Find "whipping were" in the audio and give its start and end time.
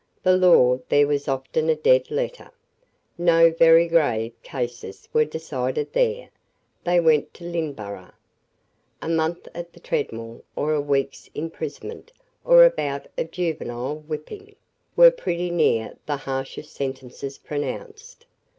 14.07-15.11